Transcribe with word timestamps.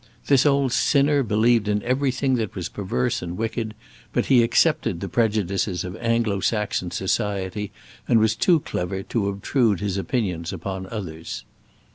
This 0.25 0.47
old 0.47 0.71
sinner 0.73 1.21
believed 1.21 1.67
in 1.67 1.83
everything 1.83 2.33
that 2.37 2.55
was 2.55 2.69
perverse 2.69 3.21
and 3.21 3.37
wicked, 3.37 3.75
but 4.11 4.25
he 4.25 4.41
accepted 4.41 4.99
the 4.99 5.07
prejudices 5.07 5.83
of 5.83 5.95
Anglo 5.97 6.39
Saxon 6.39 6.89
society, 6.89 7.71
and 8.07 8.19
was 8.19 8.35
too 8.35 8.61
clever 8.61 9.03
to 9.03 9.29
obtrude 9.29 9.79
his 9.79 9.97
opinions 9.97 10.51
upon 10.51 10.87
others. 10.87 11.45